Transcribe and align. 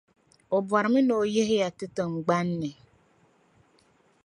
O 0.55 0.57
bɔrimi 0.67 1.01
ni 1.07 1.13
o 1.21 1.23
yihi 1.33 1.55
ya 1.61 1.69
yi 1.79 1.85
tiŋgbani 1.95 2.55
ni. 2.61 2.69